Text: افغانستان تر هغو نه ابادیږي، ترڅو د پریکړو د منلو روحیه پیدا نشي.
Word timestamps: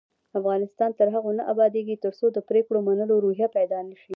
افغانستان 0.39 0.89
تر 0.99 1.07
هغو 1.15 1.31
نه 1.39 1.43
ابادیږي، 1.53 1.95
ترڅو 2.03 2.25
د 2.31 2.37
پریکړو 2.47 2.79
د 2.81 2.85
منلو 2.87 3.15
روحیه 3.25 3.47
پیدا 3.57 3.79
نشي. 3.89 4.09